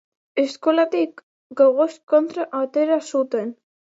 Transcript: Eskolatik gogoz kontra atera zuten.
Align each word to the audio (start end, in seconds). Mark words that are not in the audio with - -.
Eskolatik 0.43 1.21
gogoz 1.59 1.89
kontra 2.13 2.47
atera 2.61 2.99
zuten. 3.15 3.55